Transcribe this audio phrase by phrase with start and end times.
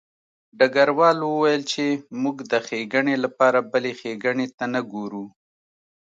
[0.57, 1.85] ډګروال وویل چې
[2.21, 5.25] موږ د ښېګڼې لپاره بلې ښېګڼې ته نه ګورو